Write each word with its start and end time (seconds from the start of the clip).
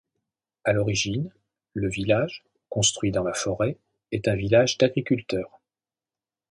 À 0.63 0.73
l'origine, 0.73 1.29
le 1.75 1.87
village, 1.87 2.43
construit 2.69 3.11
dans 3.11 3.21
la 3.21 3.35
forêt, 3.35 3.77
est 4.11 4.27
un 4.27 4.33
village 4.35 4.79
d'agriculteurs. 4.79 5.61